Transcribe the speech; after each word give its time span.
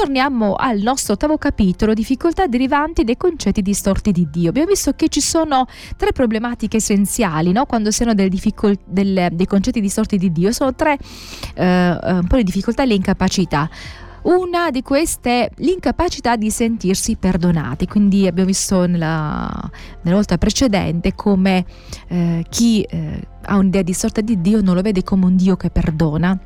torniamo 0.00 0.54
al 0.54 0.78
nostro 0.78 1.12
ottavo 1.12 1.36
capitolo, 1.36 1.92
difficoltà 1.92 2.46
derivanti 2.46 3.04
dai 3.04 3.18
concetti 3.18 3.60
distorti 3.60 4.12
di 4.12 4.28
Dio. 4.30 4.48
Abbiamo 4.48 4.68
visto 4.68 4.94
che 4.94 5.08
ci 5.08 5.20
sono 5.20 5.66
tre 5.98 6.12
problematiche 6.12 6.78
essenziali 6.78 7.52
no? 7.52 7.66
quando 7.66 7.90
si 7.90 8.02
hanno 8.02 8.14
difficol- 8.14 8.78
delle, 8.86 9.28
dei 9.30 9.44
concetti 9.44 9.78
distorti 9.78 10.16
di 10.16 10.32
Dio, 10.32 10.52
sono 10.52 10.74
tre 10.74 10.96
eh, 11.54 11.98
un 12.02 12.24
po' 12.26 12.36
le 12.36 12.44
difficoltà 12.44 12.84
e 12.84 12.86
le 12.86 12.94
incapacità. 12.94 13.68
Una 14.22 14.70
di 14.70 14.80
queste 14.80 15.44
è 15.44 15.50
l'incapacità 15.56 16.36
di 16.36 16.50
sentirsi 16.50 17.16
perdonati, 17.16 17.86
quindi 17.86 18.26
abbiamo 18.26 18.48
visto 18.48 18.86
nella, 18.86 19.50
nella 20.00 20.16
volta 20.16 20.38
precedente 20.38 21.14
come 21.14 21.66
eh, 22.08 22.42
chi 22.48 22.80
eh, 22.82 23.20
ha 23.42 23.56
un'idea 23.56 23.82
distorta 23.82 24.22
di 24.22 24.40
Dio 24.40 24.62
non 24.62 24.74
lo 24.74 24.80
vede 24.80 25.02
come 25.02 25.26
un 25.26 25.36
Dio 25.36 25.56
che 25.56 25.68
perdona. 25.68 26.38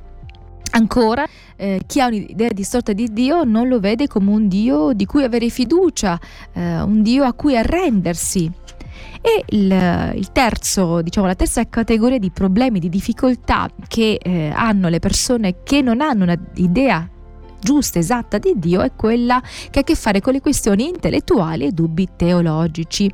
Ancora, 0.77 1.25
eh, 1.55 1.83
chi 1.87 2.01
ha 2.01 2.07
un'idea 2.07 2.49
distorta 2.49 2.93
di 2.93 3.13
Dio 3.13 3.45
non 3.45 3.69
lo 3.69 3.79
vede 3.79 4.09
come 4.09 4.31
un 4.31 4.49
Dio 4.49 4.93
di 4.93 5.07
cui 5.07 5.23
avere 5.23 5.49
fiducia, 5.49 6.19
eh, 6.53 6.81
un 6.81 7.01
Dio 7.03 7.23
a 7.25 7.33
cui 7.33 7.57
arrendersi. 7.57 8.51
E 9.21 9.45
il, 9.51 10.13
il, 10.17 10.33
terzo, 10.33 11.01
diciamo, 11.01 11.27
la 11.27 11.37
terza 11.37 11.67
categoria 11.69 12.19
di 12.19 12.31
problemi, 12.31 12.81
di 12.81 12.89
difficoltà 12.89 13.71
che 13.87 14.19
eh, 14.21 14.53
hanno 14.53 14.89
le 14.89 14.99
persone 14.99 15.63
che 15.63 15.81
non 15.81 16.01
hanno 16.01 16.25
un'idea 16.25 17.09
giusta, 17.61 18.01
esatta 18.01 18.39
di 18.39 18.53
Dio 18.57 18.83
è 18.83 18.93
quella 18.95 19.41
che 19.71 19.79
ha 19.79 19.81
a 19.81 19.85
che 19.85 19.95
fare 19.95 20.21
con 20.21 20.33
le 20.33 20.41
questioni 20.41 20.89
intellettuali 20.89 21.67
e 21.67 21.71
dubbi 21.71 22.09
teologici. 22.17 23.11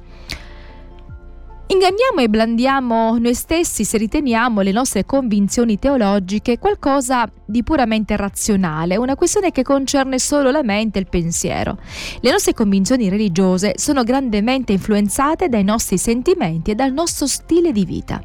Inganniamo 1.72 2.18
e 2.18 2.28
blandiamo 2.28 3.16
noi 3.18 3.32
stessi 3.32 3.84
se 3.84 3.96
riteniamo 3.96 4.60
le 4.60 4.72
nostre 4.72 5.04
convinzioni 5.06 5.78
teologiche 5.78 6.58
qualcosa 6.58 7.30
di 7.44 7.62
puramente 7.62 8.16
razionale, 8.16 8.96
una 8.96 9.14
questione 9.14 9.52
che 9.52 9.62
concerne 9.62 10.18
solo 10.18 10.50
la 10.50 10.64
mente 10.64 10.98
e 10.98 11.02
il 11.02 11.08
pensiero. 11.08 11.78
Le 12.22 12.30
nostre 12.32 12.54
convinzioni 12.54 13.08
religiose 13.08 13.74
sono 13.76 14.02
grandemente 14.02 14.72
influenzate 14.72 15.48
dai 15.48 15.62
nostri 15.62 15.96
sentimenti 15.96 16.72
e 16.72 16.74
dal 16.74 16.92
nostro 16.92 17.28
stile 17.28 17.70
di 17.70 17.84
vita. 17.84 18.20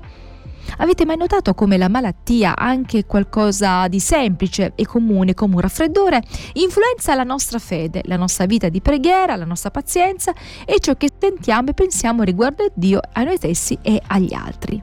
Avete 0.78 1.06
mai 1.06 1.18
notato 1.18 1.54
come 1.54 1.78
la 1.78 1.90
malattia, 1.90 2.56
anche 2.56 3.06
qualcosa 3.06 3.88
di 3.88 4.00
semplice 4.00 4.74
e 4.76 4.86
comune 4.86 5.34
come 5.34 5.56
un 5.56 5.62
raffreddore, 5.62 6.22
influenza 6.54 7.16
la 7.16 7.24
nostra 7.24 7.60
fede, 7.60 8.02
la 8.06 8.18
nostra 8.18 8.46
vita 8.46 8.70
di 8.70 8.82
preghiera, 8.82 9.36
la 9.36 9.46
nostra 9.46 9.72
pazienza 9.72 10.34
e 10.66 10.80
ciò 10.80 10.96
che 10.96 11.10
sentiamo 11.18 11.70
e 11.70 11.74
pensiamo 11.74 12.24
riguardo 12.24 12.64
a 12.64 12.72
Dio, 12.74 13.00
a 13.14 13.24
noi 13.24 13.38
stessi 13.38 13.78
e 13.82 14.02
agli 14.08 14.34
altri? 14.34 14.80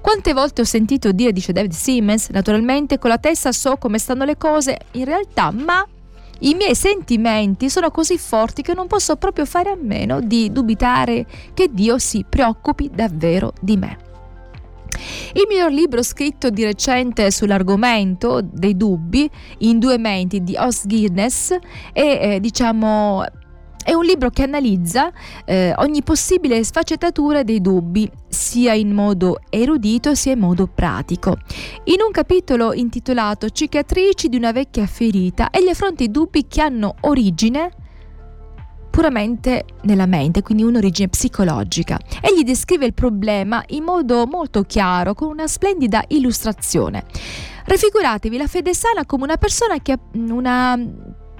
Quante 0.00 0.32
volte 0.32 0.60
ho 0.60 0.64
sentito 0.64 1.12
dire, 1.12 1.32
dice 1.32 1.52
David 1.52 1.72
Simmons, 1.72 2.28
naturalmente 2.28 2.98
con 2.98 3.10
la 3.10 3.18
testa 3.18 3.52
so 3.52 3.76
come 3.76 3.98
stanno 3.98 4.24
le 4.24 4.36
cose 4.36 4.78
in 4.92 5.04
realtà, 5.04 5.50
ma 5.50 5.84
i 6.40 6.54
miei 6.54 6.74
sentimenti 6.74 7.70
sono 7.70 7.90
così 7.90 8.18
forti 8.18 8.62
che 8.62 8.74
non 8.74 8.86
posso 8.86 9.16
proprio 9.16 9.46
fare 9.46 9.70
a 9.70 9.78
meno 9.80 10.20
di 10.20 10.52
dubitare 10.52 11.26
che 11.54 11.70
Dio 11.72 11.98
si 11.98 12.24
preoccupi 12.28 12.90
davvero 12.92 13.52
di 13.60 13.76
me. 13.76 14.12
Il 15.36 15.46
miglior 15.48 15.72
libro 15.72 16.00
scritto 16.04 16.48
di 16.48 16.62
recente 16.62 17.28
sull'argomento 17.32 18.40
dei 18.40 18.76
dubbi 18.76 19.28
in 19.58 19.80
due 19.80 19.98
menti 19.98 20.44
di 20.44 20.54
Os 20.56 20.86
Guinness 20.86 21.56
è 21.92 22.34
eh, 22.34 22.40
diciamo 22.40 23.24
è 23.84 23.92
un 23.92 24.04
libro 24.04 24.30
che 24.30 24.44
analizza 24.44 25.12
eh, 25.44 25.74
ogni 25.78 26.04
possibile 26.04 26.62
sfaccettatura 26.62 27.42
dei 27.42 27.60
dubbi, 27.60 28.08
sia 28.28 28.74
in 28.74 28.92
modo 28.92 29.40
erudito 29.50 30.14
sia 30.14 30.32
in 30.32 30.38
modo 30.38 30.68
pratico. 30.68 31.36
In 31.84 32.00
un 32.00 32.12
capitolo 32.12 32.72
intitolato 32.72 33.50
Cicatrici 33.50 34.28
di 34.28 34.36
una 34.36 34.52
vecchia 34.52 34.86
ferita, 34.86 35.50
egli 35.50 35.68
affronta 35.68 36.04
i 36.04 36.10
dubbi 36.10 36.46
che 36.46 36.62
hanno 36.62 36.94
origine 37.00 37.70
puramente 38.94 39.64
nella 39.82 40.06
mente, 40.06 40.40
quindi 40.42 40.62
un'origine 40.62 41.08
psicologica. 41.08 41.98
Egli 42.20 42.44
descrive 42.44 42.86
il 42.86 42.94
problema 42.94 43.60
in 43.70 43.82
modo 43.82 44.24
molto 44.24 44.62
chiaro, 44.62 45.14
con 45.14 45.30
una 45.30 45.48
splendida 45.48 46.04
illustrazione. 46.06 47.02
Raffiguratevi 47.64 48.36
la 48.36 48.46
fede 48.46 48.72
sana 48.72 49.04
come 49.04 49.24
una 49.24 49.36
persona 49.36 49.80
che 49.82 49.90
ha 49.90 49.98
una 50.12 50.78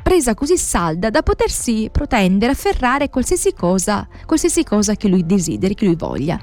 presa 0.03 0.35
così 0.35 0.59
salda 0.59 1.11
da 1.11 1.23
potersi 1.23 1.89
protendere, 1.93 2.51
afferrare 2.51 3.09
qualsiasi 3.09 3.55
cosa, 3.55 4.09
qualsiasi 4.27 4.65
cosa 4.65 4.97
che 4.97 5.07
lui 5.07 5.25
desideri, 5.25 5.75
che 5.75 5.85
lui 5.85 5.95
voglia. 5.95 6.37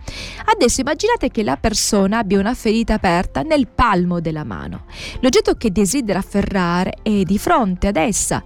Adesso 0.45 0.79
immaginate 0.79 1.29
che 1.29 1.43
la 1.43 1.57
persona 1.57 2.19
abbia 2.19 2.39
una 2.39 2.53
ferita 2.53 2.93
aperta 2.93 3.41
nel 3.41 3.67
palmo 3.67 4.21
della 4.21 4.45
mano. 4.45 4.85
L'oggetto 5.19 5.55
che 5.55 5.73
desidera 5.73 6.19
afferrare 6.19 6.93
è 7.03 7.23
di 7.23 7.37
fronte 7.37 7.87
ad 7.87 7.97
essa 7.97 8.41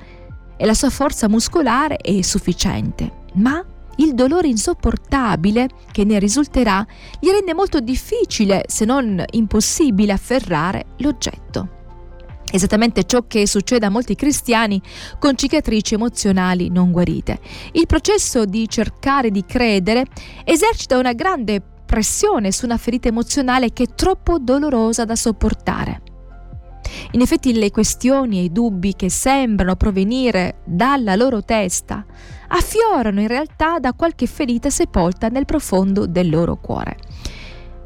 e 0.58 0.66
la 0.66 0.74
sua 0.74 0.90
forza 0.90 1.28
muscolare 1.28 1.98
è 1.98 2.22
sufficiente, 2.22 3.24
ma 3.34 3.64
il 3.98 4.14
dolore 4.14 4.48
insopportabile 4.48 5.70
che 5.92 6.04
ne 6.04 6.20
risulterà 6.20 6.86
gli 7.20 7.30
rende 7.30 7.54
molto 7.54 7.80
difficile, 7.80 8.64
se 8.68 8.86
non 8.86 9.24
impossibile, 9.32 10.12
afferrare 10.12 10.86
l'oggetto. 10.98 11.70
Esattamente 12.52 13.04
ciò 13.06 13.26
che 13.28 13.48
succede 13.48 13.86
a 13.86 13.90
molti 13.90 14.16
cristiani 14.16 14.82
con 15.20 15.36
cicatrici 15.36 15.96
emozionali 15.96 16.70
non 16.70 16.92
guarite. 16.92 17.40
Il 17.74 17.86
processo 17.86 18.46
di 18.46 18.68
cercare 18.70 19.32
di 19.32 19.44
credere 19.46 20.06
esercita 20.44 20.98
una 20.98 21.14
grande 21.14 21.62
pressione 21.86 22.52
su 22.52 22.66
una 22.66 22.78
ferita 22.78 23.08
emozionale 23.08 23.74
che 23.74 23.84
è 23.84 23.96
troppo 23.96 24.38
dolorosa 24.40 25.06
da 25.06 25.16
sopportare. 25.16 26.02
In 27.16 27.22
effetti 27.22 27.54
le 27.54 27.72
questioni 27.72 28.40
e 28.40 28.44
i 28.44 28.52
dubbi 28.52 28.94
che 28.94 29.10
sembrano 29.10 29.78
provenire 29.78 30.58
dalla 30.66 31.16
loro 31.16 31.46
testa 31.46 32.06
affiorano 32.50 33.22
in 33.22 33.30
realtà 33.30 33.80
da 33.80 33.94
qualche 33.94 34.26
ferita 34.26 34.70
sepolta 34.70 35.30
nel 35.30 35.46
profondo 35.46 36.08
del 36.08 36.30
loro 36.30 36.58
cuore. 36.58 36.98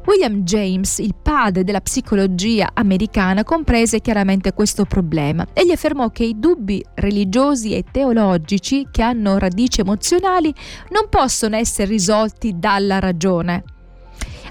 William 0.04 0.42
James, 0.42 0.98
il 0.98 1.14
padre 1.14 1.62
della 1.62 1.80
psicologia 1.80 2.70
americana, 2.74 3.44
comprese 3.44 4.00
chiaramente 4.00 4.52
questo 4.52 4.84
problema. 4.84 5.46
Egli 5.52 5.70
affermò 5.70 6.08
che 6.08 6.24
i 6.24 6.36
dubbi 6.36 6.84
religiosi 6.94 7.76
e 7.76 7.84
teologici 7.88 8.88
che 8.90 9.02
hanno 9.02 9.38
radici 9.38 9.80
emozionali 9.80 10.52
non 10.88 11.08
possono 11.08 11.54
essere 11.54 11.90
risolti 11.90 12.58
dalla 12.58 12.98
ragione 12.98 13.62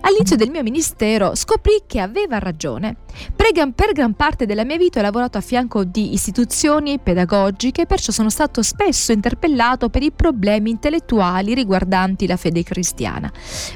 All'inizio 0.01 0.37
del 0.37 0.49
mio 0.49 0.63
ministero 0.63 1.35
scoprì 1.35 1.83
che 1.85 1.99
aveva 1.99 2.39
ragione. 2.39 2.97
Per 3.35 3.93
gran, 3.93 4.13
parte 4.13 4.45
della 4.45 4.63
mia 4.63 4.77
vita 4.77 4.99
ho 4.99 5.01
lavorato 5.01 5.37
a 5.37 5.41
fianco 5.41 5.83
di 5.83 6.13
istituzioni 6.13 6.99
pedagogiche, 6.99 7.85
perciò 7.85 8.11
sono 8.11 8.29
stato 8.29 8.61
spesso 8.61 9.11
interpellato 9.11 9.89
per 9.89 10.03
i 10.03 10.11
problemi 10.11 10.69
intellettuali 10.69 11.53
riguardanti 11.53 12.27
la 12.27 12.37
fede 12.37 12.63
cristiana. 12.63 13.31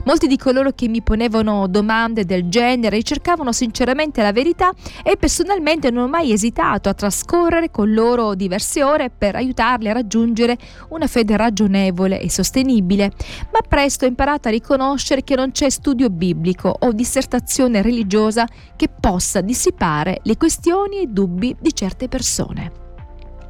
Molti 0.05 0.27
di 0.27 0.37
coloro 0.37 0.71
che 0.71 0.87
mi 0.87 1.01
ponevano 1.01 1.67
domande 1.67 2.25
del 2.25 2.49
genere 2.49 2.97
ricercavano 2.97 3.51
sinceramente 3.51 4.21
la 4.21 4.31
verità 4.31 4.71
e 5.03 5.17
personalmente 5.17 5.89
non 5.89 6.03
ho 6.03 6.07
mai 6.07 6.31
esitato 6.31 6.89
a 6.89 6.93
trascorrere 6.93 7.71
con 7.71 7.93
loro 7.93 8.35
diverse 8.35 8.83
ore 8.83 9.09
per 9.09 9.35
aiutarli 9.35 9.89
a 9.89 9.93
raggiungere 9.93 10.57
una 10.89 11.07
fede 11.07 11.35
ragionevole 11.35 12.19
e 12.19 12.29
sostenibile, 12.29 13.11
ma 13.51 13.59
presto 13.67 14.05
ho 14.05 14.07
imparato 14.07 14.49
a 14.49 14.51
riconoscere 14.51 15.23
che 15.23 15.35
non 15.35 15.51
c'è 15.51 15.69
studio 15.69 16.09
biblico 16.09 16.75
o 16.79 16.91
dissertazione 16.91 17.81
religiosa 17.81 18.47
che 18.75 18.87
possa 18.87 19.32
dissipare 19.41 20.19
le 20.23 20.37
questioni 20.37 20.97
e 20.97 21.01
i 21.01 21.13
dubbi 21.13 21.55
di 21.59 21.73
certe 21.73 22.07
persone. 22.07 22.71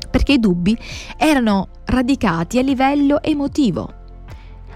Perché 0.09 0.33
i 0.33 0.39
dubbi 0.39 0.77
erano 1.17 1.69
radicati 1.85 2.59
a 2.59 2.61
livello 2.61 3.21
emotivo. 3.21 4.01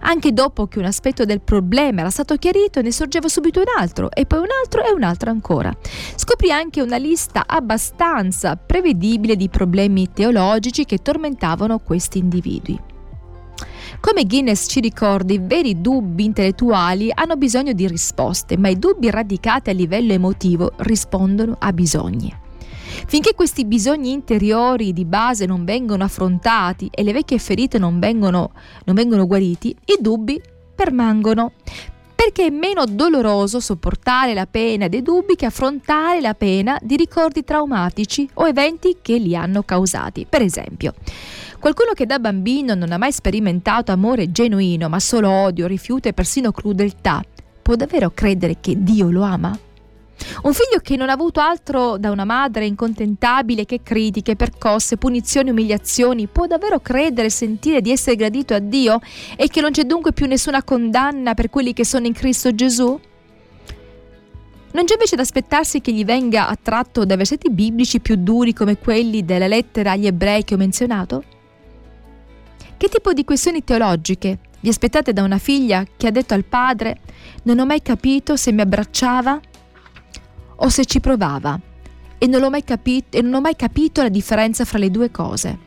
Anche 0.02 0.32
dopo 0.32 0.68
che 0.68 0.80
un 0.80 0.86
aspetto 0.86 1.26
del 1.26 1.42
problema 1.42 2.02
era 2.02 2.10
stato 2.10 2.36
chiarito, 2.36 2.82
ne 2.82 2.92
sorgeva 2.92 3.28
subito 3.28 3.60
un 3.60 3.66
altro, 3.78 4.12
e 4.12 4.26
poi 4.26 4.40
un 4.40 4.48
altro 4.64 4.84
e 4.84 4.92
un 4.92 5.04
altro 5.04 5.32
ancora. 5.32 5.76
Scoprì 6.16 6.52
anche 6.52 6.82
una 6.82 6.98
lista 6.98 7.44
abbastanza 7.46 8.56
prevedibile 8.56 9.36
di 9.36 9.50
problemi 9.50 10.12
teologici 10.12 10.86
che 10.86 11.00
tormentavano 11.00 11.80
questi 11.80 12.20
individui. 12.20 12.96
Come 14.00 14.26
Guinness 14.26 14.70
ci 14.70 14.80
ricorda, 14.80 15.34
i 15.34 15.40
veri 15.42 15.82
dubbi 15.82 16.26
intellettuali 16.26 17.12
hanno 17.14 17.36
bisogno 17.36 17.74
di 17.74 17.88
risposte, 17.88 18.58
ma 18.58 18.70
i 18.70 18.78
dubbi 18.78 19.10
radicati 19.10 19.70
a 19.70 19.74
livello 19.74 20.14
emotivo 20.14 20.72
rispondono 20.78 21.56
a 21.60 21.74
bisogni. 21.74 22.34
Finché 23.06 23.34
questi 23.36 23.66
bisogni 23.66 24.12
interiori 24.12 24.94
di 24.94 25.06
base 25.06 25.46
non 25.46 25.66
vengono 25.66 26.04
affrontati 26.04 26.90
e 26.92 27.04
le 27.04 27.14
vecchie 27.14 27.38
ferite 27.38 27.78
non 27.78 28.00
vengono, 28.00 28.52
non 28.86 28.96
vengono 28.96 29.28
guariti, 29.28 29.76
i 29.86 29.98
dubbi 30.00 30.42
permangono 30.74 31.52
perché 32.16 32.48
è 32.48 32.50
meno 32.50 32.84
doloroso 32.86 33.60
sopportare 33.60 34.34
la 34.34 34.48
pena 34.48 34.88
dei 34.88 35.04
dubbi 35.04 35.36
che 35.36 35.46
affrontare 35.46 36.20
la 36.20 36.34
pena 36.34 36.80
di 36.82 36.96
ricordi 36.96 37.44
traumatici 37.44 38.28
o 38.36 38.48
eventi 38.48 38.98
che 39.02 39.18
li 39.18 39.36
hanno 39.36 39.62
causati. 39.62 40.26
Per 40.28 40.42
esempio, 40.42 40.94
Qualcuno 41.60 41.94
che 41.94 42.06
da 42.06 42.20
bambino 42.20 42.76
non 42.76 42.92
ha 42.92 42.98
mai 42.98 43.12
sperimentato 43.12 43.92
amore 43.92 44.32
genuino, 44.32 44.90
ma 44.90 45.00
solo 45.00 45.30
odio, 45.30 45.66
rifiuto 45.66 46.08
e 46.08 46.14
persino 46.14 46.52
crudeltà, 46.52 47.22
può 47.62 47.76
davvero 47.76 48.12
credere 48.14 48.58
che 48.62 48.76
Dio 48.78 49.10
lo 49.10 49.24
ama? 49.24 49.58
Un 50.44 50.54
figlio 50.54 50.80
che 50.82 50.96
non 50.96 51.10
ha 51.10 51.14
avuto 51.14 51.40
altro 51.40 51.98
da 51.98 52.12
una 52.12 52.26
madre 52.26 52.66
incontentabile 52.66 53.66
che 53.66 53.82
critiche, 53.84 54.36
percosse, 54.36 54.98
punizioni, 54.98 55.50
umiliazioni, 55.50 56.28
può 56.28 56.46
davvero 56.46 56.80
credere 56.80 57.28
e 57.28 57.32
sentire 57.32 57.82
di 57.82 57.92
essere 57.92 58.16
gradito 58.16 58.54
a 58.54 58.60
Dio 58.60 59.00
e 59.36 59.48
che 59.48 59.62
non 59.62 59.72
c'è 59.72 59.84
dunque 59.84 60.14
più 60.14 60.28
nessuna 60.28 60.64
condanna 60.64 61.34
per 61.34 61.50
quelli 61.50 61.74
che 61.74 61.86
sono 61.86 62.06
in 62.06 62.14
Cristo 62.14 62.54
Gesù? 62.54 63.00
Non 64.72 64.86
c'è 64.86 64.94
invece 64.94 65.16
da 65.16 65.24
aspettarsi 65.24 65.82
che 65.82 65.92
gli 65.92 66.06
venga 66.06 66.48
attratto 66.48 67.04
da 67.04 67.16
versetti 67.16 67.50
biblici 67.50 68.00
più 68.00 68.16
duri 68.16 68.54
come 68.54 68.78
quelli 68.78 69.26
della 69.26 69.48
lettera 69.48 69.92
agli 69.92 70.06
ebrei 70.06 70.44
che 70.44 70.54
ho 70.54 70.58
menzionato? 70.58 71.24
Che 72.78 72.90
tipo 72.90 73.14
di 73.14 73.24
questioni 73.24 73.64
teologiche 73.64 74.40
vi 74.60 74.70
aspettate 74.70 75.14
da 75.14 75.24
una 75.24 75.38
figlia 75.38 75.86
che 75.96 76.08
ha 76.08 76.12
detto 76.12 76.34
al 76.34 76.46
padre 76.46 77.00
non 77.44 77.60
ho 77.60 77.66
mai 77.66 77.82
capito 77.82 78.36
se 78.36 78.52
mi 78.52 78.62
abbracciava 78.62 79.40
o 80.58 80.70
se 80.70 80.86
ci 80.86 81.00
provava 81.00 81.60
e 82.18 82.28
non, 82.28 82.44
ho 82.44 82.50
mai 82.50 82.64
capito, 82.64 83.18
e 83.18 83.22
non 83.22 83.36
ho 83.36 83.42
mai 83.42 83.56
capito 83.56 84.02
la 84.02 84.10
differenza 84.10 84.66
fra 84.66 84.80
le 84.80 84.90
due 84.90 85.12
cose? 85.12 85.66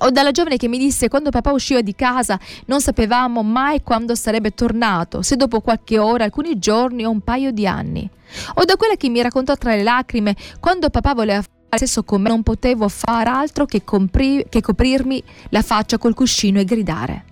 O 0.00 0.10
dalla 0.10 0.30
giovane 0.30 0.56
che 0.56 0.68
mi 0.68 0.78
disse 0.78 1.08
quando 1.08 1.30
papà 1.30 1.52
usciva 1.52 1.80
di 1.80 1.94
casa 1.94 2.38
non 2.66 2.80
sapevamo 2.80 3.42
mai 3.42 3.82
quando 3.82 4.14
sarebbe 4.14 4.50
tornato, 4.50 5.22
se 5.22 5.36
dopo 5.36 5.60
qualche 5.60 5.98
ora, 5.98 6.24
alcuni 6.24 6.58
giorni 6.58 7.04
o 7.04 7.10
un 7.10 7.20
paio 7.20 7.50
di 7.50 7.66
anni. 7.66 8.08
O 8.54 8.64
da 8.64 8.76
quella 8.76 8.96
che 8.96 9.08
mi 9.08 9.22
raccontò 9.22 9.54
tra 9.56 9.74
le 9.74 9.82
lacrime 9.82 10.36
quando 10.60 10.90
papà 10.90 11.14
voleva 11.14 11.42
fare 11.68 11.86
sesso 11.86 12.04
con 12.04 12.22
me 12.22 12.28
non 12.28 12.42
potevo 12.42 12.88
far 12.88 13.28
altro 13.28 13.66
che, 13.66 13.84
compri- 13.84 14.46
che 14.48 14.60
coprirmi 14.60 15.22
la 15.50 15.62
faccia 15.62 15.98
col 15.98 16.14
cuscino 16.14 16.60
e 16.60 16.64
gridare. 16.64 17.24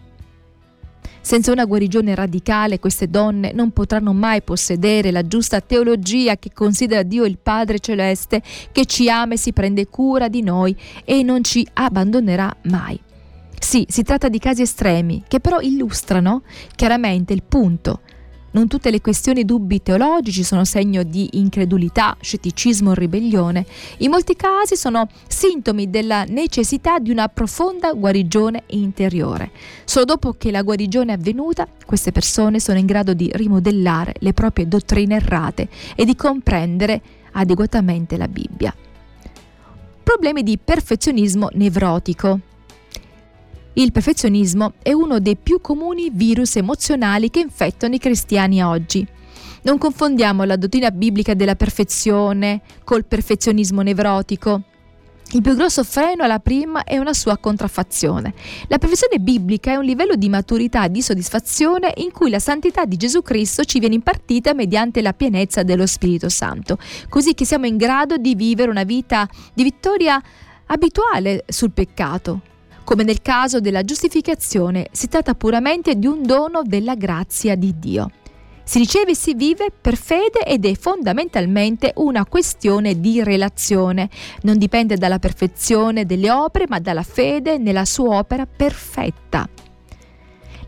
Senza 1.20 1.52
una 1.52 1.64
guarigione 1.64 2.14
radicale 2.14 2.78
queste 2.78 3.08
donne 3.08 3.52
non 3.52 3.70
potranno 3.70 4.12
mai 4.12 4.42
possedere 4.42 5.10
la 5.10 5.26
giusta 5.26 5.62
teologia 5.62 6.36
che 6.36 6.52
considera 6.52 7.02
Dio 7.02 7.24
il 7.24 7.38
Padre 7.38 7.78
Celeste 7.78 8.42
che 8.70 8.84
ci 8.84 9.08
ama 9.08 9.32
e 9.32 9.38
si 9.38 9.54
prende 9.54 9.86
cura 9.86 10.28
di 10.28 10.42
noi 10.42 10.76
e 11.02 11.22
non 11.22 11.42
ci 11.42 11.66
abbandonerà 11.72 12.54
mai. 12.64 13.00
Sì, 13.58 13.86
si 13.88 14.02
tratta 14.02 14.28
di 14.28 14.38
casi 14.38 14.60
estremi 14.60 15.24
che 15.26 15.40
però 15.40 15.60
illustrano 15.60 16.42
chiaramente 16.76 17.32
il 17.32 17.42
punto 17.42 18.00
non 18.54 18.68
tutte 18.68 18.90
le 18.90 19.00
questioni 19.00 19.40
e 19.40 19.44
dubbi 19.44 19.82
teologici 19.82 20.42
sono 20.42 20.64
segno 20.64 21.02
di 21.02 21.28
incredulità, 21.32 22.16
scetticismo 22.20 22.90
o 22.90 22.94
ribellione. 22.94 23.66
In 23.98 24.10
molti 24.10 24.36
casi 24.36 24.76
sono 24.76 25.08
sintomi 25.26 25.90
della 25.90 26.24
necessità 26.24 26.98
di 26.98 27.10
una 27.10 27.28
profonda 27.28 27.92
guarigione 27.92 28.62
interiore. 28.68 29.50
Solo 29.84 30.04
dopo 30.04 30.34
che 30.38 30.50
la 30.50 30.62
guarigione 30.62 31.12
è 31.12 31.16
avvenuta, 31.16 31.66
queste 31.84 32.12
persone 32.12 32.60
sono 32.60 32.78
in 32.78 32.86
grado 32.86 33.12
di 33.12 33.30
rimodellare 33.32 34.14
le 34.18 34.32
proprie 34.32 34.68
dottrine 34.68 35.16
errate 35.16 35.68
e 35.94 36.04
di 36.04 36.14
comprendere 36.14 37.00
adeguatamente 37.32 38.16
la 38.16 38.28
Bibbia. 38.28 38.74
Problemi 40.02 40.42
di 40.42 40.58
perfezionismo 40.58 41.48
nevrotico. 41.54 42.38
Il 43.76 43.90
perfezionismo 43.90 44.74
è 44.82 44.92
uno 44.92 45.18
dei 45.18 45.34
più 45.34 45.60
comuni 45.60 46.08
virus 46.12 46.54
emozionali 46.54 47.28
che 47.28 47.40
infettano 47.40 47.96
i 47.96 47.98
cristiani 47.98 48.62
oggi. 48.62 49.04
Non 49.62 49.78
confondiamo 49.78 50.44
la 50.44 50.54
dottrina 50.54 50.92
biblica 50.92 51.34
della 51.34 51.56
perfezione 51.56 52.60
col 52.84 53.04
perfezionismo 53.04 53.82
nevrotico. 53.82 54.62
Il 55.32 55.42
più 55.42 55.56
grosso 55.56 55.82
freno 55.82 56.22
alla 56.22 56.38
prima 56.38 56.84
è 56.84 56.98
una 56.98 57.14
sua 57.14 57.36
contraffazione. 57.36 58.32
La 58.68 58.78
perfezione 58.78 59.18
biblica 59.18 59.72
è 59.72 59.76
un 59.76 59.84
livello 59.84 60.14
di 60.14 60.28
maturità 60.28 60.84
e 60.84 60.90
di 60.92 61.02
soddisfazione 61.02 61.94
in 61.96 62.12
cui 62.12 62.30
la 62.30 62.38
santità 62.38 62.84
di 62.84 62.96
Gesù 62.96 63.22
Cristo 63.22 63.64
ci 63.64 63.80
viene 63.80 63.96
impartita 63.96 64.54
mediante 64.54 65.02
la 65.02 65.14
pienezza 65.14 65.64
dello 65.64 65.86
Spirito 65.86 66.28
Santo, 66.28 66.78
così 67.08 67.34
che 67.34 67.44
siamo 67.44 67.66
in 67.66 67.76
grado 67.76 68.18
di 68.18 68.36
vivere 68.36 68.70
una 68.70 68.84
vita 68.84 69.28
di 69.52 69.64
vittoria 69.64 70.22
abituale 70.66 71.44
sul 71.48 71.72
peccato, 71.72 72.40
come 72.84 73.02
nel 73.02 73.22
caso 73.22 73.60
della 73.60 73.82
giustificazione, 73.82 74.88
si 74.92 75.08
tratta 75.08 75.34
puramente 75.34 75.96
di 75.96 76.06
un 76.06 76.22
dono 76.22 76.62
della 76.62 76.94
grazia 76.94 77.56
di 77.56 77.74
Dio. 77.78 78.10
Si 78.62 78.78
riceve 78.78 79.10
e 79.10 79.14
si 79.14 79.34
vive 79.34 79.70
per 79.78 79.96
fede 79.96 80.40
ed 80.46 80.64
è 80.64 80.74
fondamentalmente 80.74 81.92
una 81.96 82.24
questione 82.24 82.98
di 82.98 83.22
relazione. 83.22 84.08
Non 84.42 84.56
dipende 84.56 84.96
dalla 84.96 85.18
perfezione 85.18 86.06
delle 86.06 86.30
opere, 86.30 86.66
ma 86.66 86.78
dalla 86.78 87.02
fede 87.02 87.58
nella 87.58 87.84
sua 87.84 88.16
opera 88.16 88.46
perfetta. 88.46 89.46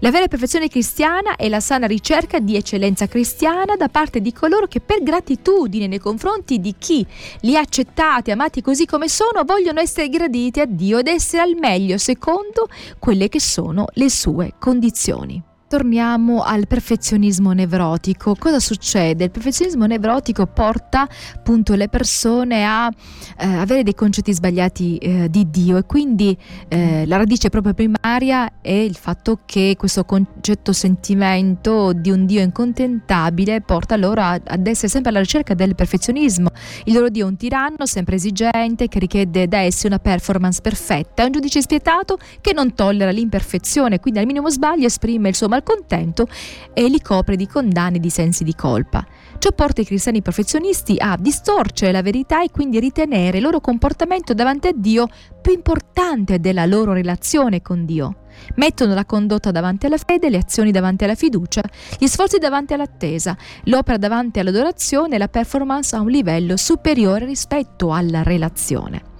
La 0.00 0.10
vera 0.10 0.28
perfezione 0.28 0.68
cristiana 0.68 1.36
è 1.36 1.48
la 1.48 1.60
sana 1.60 1.86
ricerca 1.86 2.38
di 2.38 2.54
eccellenza 2.54 3.06
cristiana 3.06 3.76
da 3.76 3.88
parte 3.88 4.20
di 4.20 4.30
coloro 4.30 4.66
che 4.66 4.80
per 4.80 5.02
gratitudine 5.02 5.86
nei 5.86 5.98
confronti 5.98 6.60
di 6.60 6.74
chi 6.78 7.06
li 7.40 7.56
ha 7.56 7.60
accettati, 7.60 8.30
amati 8.30 8.60
così 8.60 8.84
come 8.84 9.08
sono, 9.08 9.44
vogliono 9.44 9.80
essere 9.80 10.10
graditi 10.10 10.60
a 10.60 10.66
Dio 10.66 10.98
ed 10.98 11.06
essere 11.06 11.42
al 11.42 11.54
meglio 11.54 11.96
secondo 11.96 12.68
quelle 12.98 13.30
che 13.30 13.40
sono 13.40 13.86
le 13.94 14.10
sue 14.10 14.52
condizioni. 14.58 15.42
Torniamo 15.68 16.44
al 16.44 16.68
perfezionismo 16.68 17.50
nevrotico. 17.50 18.36
Cosa 18.38 18.60
succede? 18.60 19.24
Il 19.24 19.30
perfezionismo 19.32 19.84
nevrotico 19.84 20.46
porta 20.46 21.08
appunto 21.34 21.74
le 21.74 21.88
persone 21.88 22.64
a 22.64 22.88
eh, 23.36 23.46
avere 23.46 23.82
dei 23.82 23.96
concetti 23.96 24.32
sbagliati 24.32 24.96
eh, 24.98 25.28
di 25.28 25.50
Dio 25.50 25.76
e 25.76 25.82
quindi 25.82 26.38
eh, 26.68 27.04
la 27.06 27.16
radice 27.16 27.48
proprio 27.48 27.74
primaria 27.74 28.60
è 28.60 28.70
il 28.70 28.94
fatto 28.94 29.40
che 29.44 29.74
questo 29.76 30.04
concetto 30.04 30.72
sentimento 30.72 31.92
di 31.92 32.12
un 32.12 32.26
Dio 32.26 32.42
incontentabile 32.42 33.60
porta 33.60 33.96
loro 33.96 34.20
a, 34.20 34.40
ad 34.44 34.66
essere 34.68 34.86
sempre 34.86 35.10
alla 35.10 35.20
ricerca 35.20 35.54
del 35.54 35.74
perfezionismo. 35.74 36.50
Il 36.84 36.92
loro 36.92 37.08
Dio 37.08 37.26
è 37.26 37.28
un 37.28 37.36
tiranno 37.36 37.86
sempre 37.86 38.14
esigente 38.14 38.86
che 38.86 39.00
richiede 39.00 39.48
da 39.48 39.58
essi 39.58 39.86
una 39.86 39.98
performance 39.98 40.60
perfetta, 40.60 41.24
è 41.24 41.26
un 41.26 41.32
giudice 41.32 41.60
spietato 41.60 42.18
che 42.40 42.52
non 42.52 42.72
tollera 42.72 43.10
l'imperfezione, 43.10 43.98
quindi 43.98 44.20
al 44.20 44.26
minimo 44.26 44.48
sbaglio 44.48 44.86
esprime 44.86 45.30
il 45.30 45.34
suo 45.34 45.48
malcontento 45.56 46.28
e 46.72 46.88
li 46.88 47.00
copre 47.00 47.36
di 47.36 47.46
condanne 47.46 47.96
e 47.96 48.00
di 48.00 48.10
sensi 48.10 48.44
di 48.44 48.54
colpa. 48.54 49.04
Ciò 49.38 49.52
porta 49.52 49.80
i 49.80 49.84
cristiani 49.84 50.22
professionisti 50.22 50.96
a 50.98 51.16
distorcere 51.18 51.92
la 51.92 52.02
verità 52.02 52.42
e 52.42 52.50
quindi 52.50 52.80
ritenere 52.80 53.38
il 53.38 53.42
loro 53.42 53.60
comportamento 53.60 54.34
davanti 54.34 54.68
a 54.68 54.72
Dio 54.74 55.08
più 55.40 55.52
importante 55.52 56.40
della 56.40 56.66
loro 56.66 56.92
relazione 56.92 57.62
con 57.62 57.84
Dio. 57.84 58.24
Mettono 58.56 58.94
la 58.94 59.04
condotta 59.04 59.50
davanti 59.50 59.86
alla 59.86 59.96
fede, 59.96 60.28
le 60.28 60.38
azioni 60.38 60.70
davanti 60.70 61.04
alla 61.04 61.14
fiducia, 61.14 61.62
gli 61.98 62.06
sforzi 62.06 62.38
davanti 62.38 62.74
all'attesa, 62.74 63.36
l'opera 63.64 63.96
davanti 63.96 64.38
all'adorazione 64.40 65.14
e 65.14 65.18
la 65.18 65.28
performance 65.28 65.96
a 65.96 66.00
un 66.00 66.08
livello 66.08 66.56
superiore 66.56 67.24
rispetto 67.24 67.92
alla 67.92 68.22
relazione. 68.22 69.14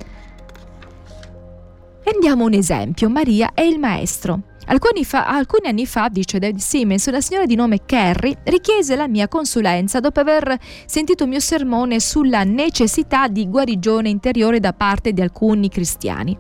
Prendiamo 2.03 2.45
un 2.45 2.53
esempio, 2.53 3.09
Maria 3.09 3.51
è 3.53 3.63
il 3.63 3.79
maestro. 3.79 4.41
Alcuni, 4.69 5.05
fa, 5.05 5.27
alcuni, 5.27 5.69
anni 5.69 5.87
fa, 5.87 6.09
dice 6.09 6.39
David 6.39 6.59
Simmons, 6.59 7.07
una 7.07 7.21
signora 7.21 7.47
di 7.47 7.55
nome 7.55 7.85
Carrie 7.87 8.39
richiese 8.45 8.97
la 8.97 9.07
mia 9.07 9.29
consulenza 9.29 10.01
dopo 10.01 10.19
aver 10.21 10.59
sentito 10.87 11.23
il 11.23 11.29
mio 11.29 11.41
sermone 11.41 12.01
sulla 12.01 12.43
necessità 12.43 13.29
di 13.29 13.49
guarigione 13.49 14.09
interiore 14.09 14.59
da 14.59 14.73
parte 14.73 15.13
di 15.13 15.21
alcuni 15.21 15.69
cristiani. 15.69 16.37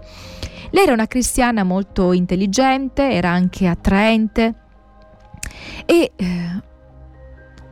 Lei 0.71 0.83
era 0.83 0.93
una 0.93 1.07
cristiana 1.07 1.63
molto 1.63 2.13
intelligente, 2.13 3.11
era 3.11 3.31
anche 3.31 3.69
attraente 3.69 4.55
e 5.85 6.13
eh, 6.17 6.63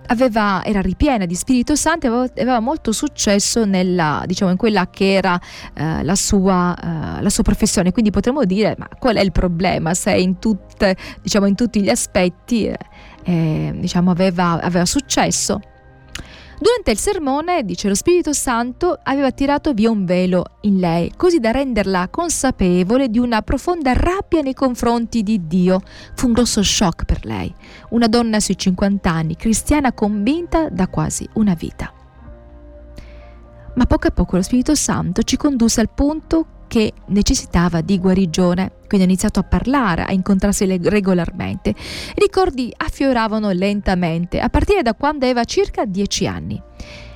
aveva, 0.06 0.62
era 0.64 0.80
ripiena 0.80 1.26
di 1.26 1.34
Spirito 1.34 1.76
Santo 1.76 2.06
e 2.06 2.08
aveva, 2.08 2.24
aveva, 2.24 2.60
molto 2.60 2.92
successo 2.92 3.64
nella, 3.64 4.22
diciamo, 4.26 4.50
in 4.50 4.56
quella 4.56 4.88
che 4.90 5.14
era 5.14 5.40
eh, 5.74 6.02
la, 6.02 6.14
sua, 6.14 6.74
eh, 7.18 7.22
la, 7.22 7.30
sua, 7.30 7.42
professione. 7.42 7.92
Quindi 7.92 8.10
potremmo 8.10 8.44
dire, 8.44 8.74
ma 8.78 8.88
qual 8.98 9.16
è 9.16 9.20
il 9.20 9.32
problema 9.32 9.94
se 9.94 10.12
in, 10.12 10.38
tutte, 10.38 10.96
diciamo, 11.22 11.46
in 11.46 11.54
tutti 11.54 11.82
gli 11.82 11.90
aspetti 11.90 12.66
eh, 12.66 12.78
eh 13.24 13.72
diciamo, 13.76 14.10
aveva, 14.10 14.60
aveva 14.60 14.84
successo? 14.84 15.60
Durante 16.64 16.92
il 16.92 16.98
sermone, 16.98 17.62
dice 17.62 17.88
lo 17.88 17.94
Spirito 17.94 18.32
Santo, 18.32 18.98
aveva 19.02 19.30
tirato 19.32 19.74
via 19.74 19.90
un 19.90 20.06
velo 20.06 20.56
in 20.62 20.78
lei, 20.78 21.12
così 21.14 21.38
da 21.38 21.50
renderla 21.50 22.08
consapevole 22.08 23.10
di 23.10 23.18
una 23.18 23.42
profonda 23.42 23.92
rabbia 23.92 24.40
nei 24.40 24.54
confronti 24.54 25.22
di 25.22 25.46
Dio. 25.46 25.82
Fu 26.14 26.28
un 26.28 26.32
grosso 26.32 26.62
shock 26.62 27.04
per 27.04 27.26
lei, 27.26 27.54
una 27.90 28.08
donna 28.08 28.40
sui 28.40 28.56
50 28.56 29.10
anni, 29.10 29.36
cristiana 29.36 29.92
convinta 29.92 30.70
da 30.70 30.88
quasi 30.88 31.28
una 31.34 31.52
vita. 31.52 31.92
Ma 33.74 33.84
poco 33.84 34.06
a 34.06 34.10
poco 34.10 34.36
lo 34.36 34.42
Spirito 34.42 34.74
Santo 34.74 35.22
ci 35.22 35.36
condusse 35.36 35.82
al 35.82 35.90
punto 35.90 36.46
che 36.66 36.92
necessitava 37.06 37.80
di 37.80 37.98
guarigione, 37.98 38.72
quindi 38.86 39.06
ha 39.06 39.08
iniziato 39.08 39.40
a 39.40 39.44
parlare, 39.44 40.04
a 40.04 40.12
incontrarsi 40.12 40.64
regolarmente. 40.64 41.70
I 41.70 42.20
ricordi 42.20 42.72
affioravano 42.76 43.50
lentamente, 43.50 44.40
a 44.40 44.48
partire 44.48 44.82
da 44.82 44.94
quando 44.94 45.24
aveva 45.24 45.44
circa 45.44 45.84
dieci 45.84 46.26
anni. 46.26 46.60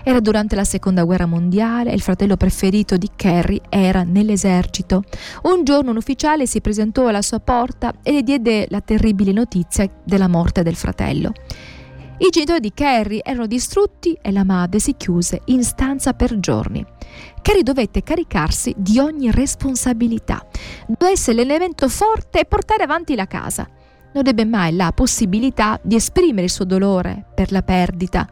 Era 0.02 0.20
durante 0.20 0.54
la 0.54 0.64
seconda 0.64 1.04
guerra 1.04 1.26
mondiale 1.26 1.90
e 1.90 1.94
il 1.94 2.00
fratello 2.00 2.36
preferito 2.36 2.96
di 2.96 3.10
Carrie 3.14 3.60
era 3.68 4.04
nell'esercito. 4.04 5.02
Un 5.42 5.64
giorno 5.64 5.90
un 5.90 5.96
ufficiale 5.96 6.46
si 6.46 6.60
presentò 6.60 7.08
alla 7.08 7.20
sua 7.20 7.40
porta 7.40 7.92
e 8.02 8.12
le 8.12 8.22
diede 8.22 8.66
la 8.70 8.80
terribile 8.80 9.32
notizia 9.32 9.86
della 10.04 10.28
morte 10.28 10.62
del 10.62 10.76
fratello. 10.76 11.32
I 12.20 12.30
genitori 12.30 12.58
di 12.58 12.72
Carrie 12.74 13.20
erano 13.22 13.46
distrutti 13.46 14.18
e 14.20 14.32
la 14.32 14.44
madre 14.44 14.80
si 14.80 14.94
chiuse 14.96 15.42
in 15.46 15.62
stanza 15.62 16.14
per 16.14 16.40
giorni. 16.40 16.84
Carrie 17.48 17.62
dovette 17.62 18.02
caricarsi 18.02 18.74
di 18.76 18.98
ogni 18.98 19.30
responsabilità, 19.30 20.46
doveva 20.86 21.10
essere 21.10 21.38
l'elemento 21.38 21.88
forte 21.88 22.40
e 22.40 22.44
portare 22.44 22.82
avanti 22.82 23.14
la 23.14 23.26
casa. 23.26 23.66
Non 24.12 24.26
ebbe 24.26 24.44
mai 24.44 24.76
la 24.76 24.92
possibilità 24.92 25.80
di 25.82 25.94
esprimere 25.94 26.42
il 26.42 26.50
suo 26.50 26.66
dolore 26.66 27.24
per 27.34 27.50
la 27.50 27.62
perdita. 27.62 28.28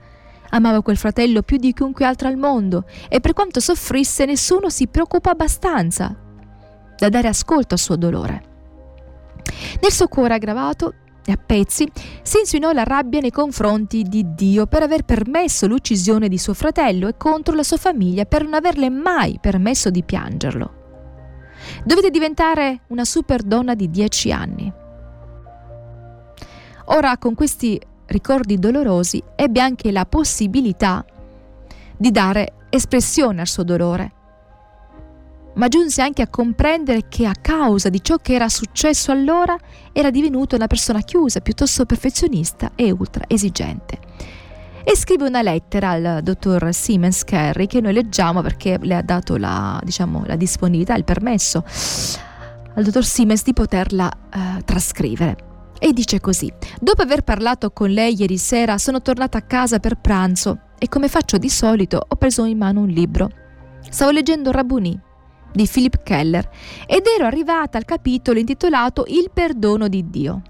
Amava 0.51 0.83
quel 0.83 0.99
fratello 0.99 1.41
più 1.41 1.57
di 1.57 1.73
chiunque 1.73 2.05
altro 2.05 2.29
al 2.29 2.37
mondo 2.37 2.85
e 3.09 3.21
per 3.21 3.33
quanto 3.33 3.59
soffrisse 3.59 4.27
nessuno 4.27 4.69
si 4.69 4.87
preoccupò 4.87 5.31
abbastanza 5.31 6.15
da 6.99 7.09
dare 7.09 7.29
ascolto 7.29 7.73
al 7.73 7.81
suo 7.81 7.97
dolore. 7.97 8.43
Nel 9.81 9.93
suo 9.93 10.09
cuore 10.09 10.35
aggravato 10.35 10.93
e 11.27 11.33
a 11.33 11.37
pezzi 11.37 11.91
si 12.23 12.39
insinuò 12.39 12.71
la 12.73 12.85
rabbia 12.85 13.21
nei 13.21 13.33
confronti 13.33 14.05
di 14.05 14.35
Dio 14.35 14.67
per 14.67 14.83
aver 14.83 15.03
permesso 15.03 15.67
l'uccisione 15.67 16.29
di 16.29 16.39
suo 16.39 16.55
fratello 16.55 17.09
e 17.09 17.17
contro 17.17 17.55
la 17.55 17.65
sua 17.65 17.77
famiglia 17.77 18.25
per 18.25 18.45
non 18.45 18.55
averle 18.55 18.89
mai 18.89 19.39
permesso 19.41 19.91
di 19.91 20.05
piangerlo. 20.05 20.75
Dovete 21.85 22.11
diventare 22.11 22.83
una 22.89 23.05
super 23.05 23.43
donna 23.43 23.75
di 23.75 23.91
dieci 23.91 24.31
anni. 24.31 24.73
Ora 26.87 27.19
con 27.19 27.35
questi 27.35 27.81
ricordi 28.07 28.57
dolorosi 28.59 29.21
ebbe 29.35 29.61
anche 29.61 29.91
la 29.91 30.07
possibilità 30.07 31.05
di 31.97 32.13
dare 32.13 32.67
espressione 32.71 33.41
al 33.41 33.49
suo 33.49 33.65
dolore 33.65 34.16
ma 35.57 35.69
giunse 35.69 36.03
anche 36.03 36.23
a 36.23 36.29
comprendere 36.29 37.09
che 37.09 37.27
a 37.27 37.35
causa 37.41 37.89
di 37.89 38.03
ciò 38.03 38.17
che 38.17 38.35
era 38.35 38.49
successo 38.49 39.11
allora 39.11 39.57
era 39.93 40.11
divenuto 40.11 40.55
una 40.55 40.67
persona 40.67 41.01
chiusa, 41.01 41.41
piuttosto 41.41 41.87
perfezionista 41.87 42.73
e 42.75 42.91
ultra 42.91 43.25
esigente. 43.27 43.99
E 44.85 44.97
scrive 44.97 45.27
una 45.27 45.43
lettera 45.43 45.91
al 45.91 46.21
dottor 46.23 46.73
Siemens 46.73 47.25
Carey 47.25 47.67
che 47.67 47.81
noi 47.81 47.93
leggiamo 47.93 48.41
perché 48.41 48.79
le 48.81 48.95
ha 48.95 49.03
dato 49.03 49.37
la, 49.37 49.81
diciamo, 49.83 50.23
la 50.27 50.37
disponibilità, 50.37 50.95
il 50.95 51.05
permesso 51.05 51.65
al 52.75 52.85
dottor 52.85 53.05
Siemens 53.05 53.43
di 53.43 53.53
poterla 53.53 54.11
eh, 54.11 54.63
trascrivere. 54.65 55.37
E 55.79 55.93
dice 55.93 56.21
così: 56.21 56.53
Dopo 56.81 57.03
aver 57.03 57.23
parlato 57.23 57.71
con 57.71 57.91
lei 57.91 58.15
ieri 58.17 58.39
sera, 58.39 58.79
sono 58.79 59.03
tornata 59.03 59.39
a 59.39 59.43
casa 59.43 59.81
per 59.81 59.97
pranzo 59.97 60.61
e, 60.79 60.89
come 60.89 61.09
faccio 61.09 61.37
di 61.37 61.49
solito, 61.49 62.01
ho 62.07 62.17
preso 62.17 62.45
in 62.45 62.59
mano 62.59 62.81
un 62.81 62.89
libro. 62.89 63.29
Stavo 63.91 64.13
leggendo 64.13 64.53
Rabuni 64.53 65.01
di 65.57 65.67
Philip 65.67 66.03
Keller 66.03 66.49
ed 66.87 67.03
ero 67.07 67.27
arrivata 67.27 67.79
al 67.79 67.85
capitolo 67.85 68.39
intitolato 68.39 69.05
Il 69.09 69.31
perdono 69.33 69.89
di 69.89 70.09
Dio. 70.09 70.43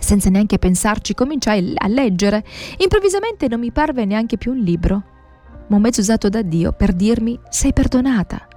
Senza 0.00 0.30
neanche 0.30 0.58
pensarci 0.58 1.14
cominciai 1.14 1.74
a 1.76 1.86
leggere. 1.86 2.44
Improvvisamente 2.78 3.48
non 3.48 3.60
mi 3.60 3.70
parve 3.70 4.04
neanche 4.04 4.38
più 4.38 4.52
un 4.52 4.58
libro, 4.58 5.02
ma 5.68 5.76
un 5.76 5.82
mezzo 5.82 6.00
usato 6.00 6.28
da 6.28 6.42
Dio 6.42 6.72
per 6.72 6.92
dirmi 6.92 7.38
sei 7.48 7.72
perdonata. 7.72 8.48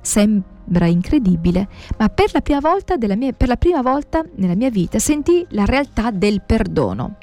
Sembra 0.00 0.86
incredibile, 0.86 1.68
ma 1.98 2.08
per 2.08 2.30
la 2.32 2.40
prima 2.40 2.60
volta, 2.60 2.96
mia, 3.14 3.32
per 3.32 3.48
la 3.48 3.56
prima 3.56 3.80
volta 3.80 4.24
nella 4.36 4.56
mia 4.56 4.70
vita 4.70 4.98
sentì 4.98 5.46
la 5.50 5.64
realtà 5.64 6.10
del 6.10 6.42
perdono. 6.42 7.16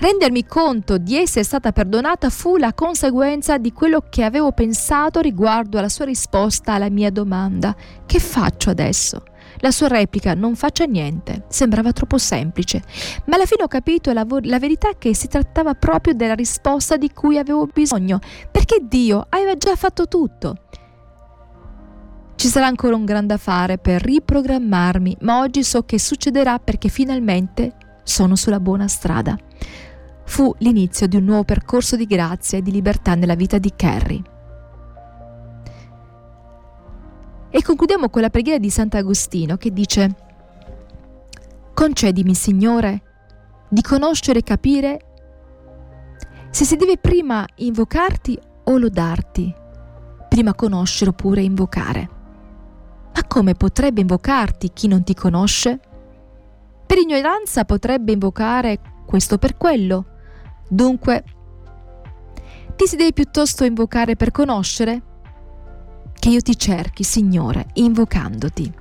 Rendermi 0.00 0.46
conto 0.46 0.96
di 0.96 1.16
essere 1.16 1.42
stata 1.42 1.72
perdonata 1.72 2.30
fu 2.30 2.56
la 2.56 2.72
conseguenza 2.72 3.58
di 3.58 3.72
quello 3.72 4.04
che 4.08 4.22
avevo 4.22 4.52
pensato 4.52 5.18
riguardo 5.18 5.76
alla 5.76 5.88
sua 5.88 6.04
risposta 6.04 6.74
alla 6.74 6.88
mia 6.88 7.10
domanda. 7.10 7.74
Che 8.06 8.20
faccio 8.20 8.70
adesso? 8.70 9.24
La 9.56 9.72
sua 9.72 9.88
replica 9.88 10.34
non 10.34 10.54
faccia 10.54 10.84
niente 10.84 11.46
sembrava 11.48 11.90
troppo 11.90 12.16
semplice, 12.16 12.80
ma 13.24 13.34
alla 13.34 13.44
fine 13.44 13.64
ho 13.64 13.66
capito 13.66 14.12
la, 14.12 14.24
vo- 14.24 14.38
la 14.40 14.60
verità 14.60 14.90
che 14.96 15.16
si 15.16 15.26
trattava 15.26 15.74
proprio 15.74 16.14
della 16.14 16.34
risposta 16.34 16.96
di 16.96 17.10
cui 17.12 17.36
avevo 17.36 17.66
bisogno, 17.66 18.20
perché 18.52 18.78
Dio 18.82 19.26
aveva 19.28 19.56
già 19.56 19.74
fatto 19.74 20.06
tutto. 20.06 20.58
Ci 22.36 22.46
sarà 22.46 22.66
ancora 22.66 22.94
un 22.94 23.04
grande 23.04 23.34
affare 23.34 23.78
per 23.78 24.00
riprogrammarmi, 24.00 25.16
ma 25.22 25.40
oggi 25.40 25.64
so 25.64 25.82
che 25.82 25.98
succederà 25.98 26.60
perché 26.60 26.88
finalmente 26.88 27.74
sono 28.04 28.36
sulla 28.36 28.60
buona 28.60 28.86
strada 28.86 29.36
fu 30.28 30.54
l'inizio 30.58 31.06
di 31.08 31.16
un 31.16 31.24
nuovo 31.24 31.42
percorso 31.42 31.96
di 31.96 32.04
grazia 32.04 32.58
e 32.58 32.62
di 32.62 32.70
libertà 32.70 33.14
nella 33.14 33.34
vita 33.34 33.56
di 33.56 33.72
Carrie. 33.74 34.22
E 37.48 37.62
concludiamo 37.62 38.10
con 38.10 38.20
la 38.20 38.28
preghiera 38.28 38.58
di 38.58 38.68
Sant'Agostino 38.68 39.56
che 39.56 39.72
dice 39.72 40.14
Concedimi, 41.72 42.34
Signore, 42.34 43.02
di 43.68 43.80
conoscere 43.80 44.40
e 44.40 44.42
capire 44.42 45.00
se 46.50 46.64
si 46.64 46.76
deve 46.76 46.98
prima 46.98 47.46
invocarti 47.56 48.38
o 48.64 48.76
lodarti, 48.76 49.52
prima 50.28 50.54
conoscere 50.54 51.10
oppure 51.10 51.40
invocare. 51.40 52.08
Ma 53.14 53.24
come 53.26 53.54
potrebbe 53.54 54.02
invocarti 54.02 54.72
chi 54.74 54.88
non 54.88 55.02
ti 55.02 55.14
conosce? 55.14 55.80
Per 56.86 56.98
ignoranza 56.98 57.64
potrebbe 57.64 58.12
invocare 58.12 58.78
questo 59.06 59.38
per 59.38 59.56
quello, 59.56 60.16
Dunque, 60.68 61.24
ti 62.76 62.86
si 62.86 62.96
devi 62.96 63.12
piuttosto 63.12 63.64
invocare 63.64 64.16
per 64.16 64.30
conoscere? 64.30 65.02
Che 66.18 66.28
io 66.28 66.40
ti 66.40 66.56
cerchi, 66.56 67.02
Signore, 67.04 67.66
invocandoti. 67.74 68.72